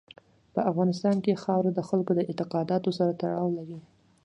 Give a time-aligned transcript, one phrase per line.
[0.53, 3.79] په افغانستان کې خاوره د خلکو د اعتقاداتو سره تړاو لري.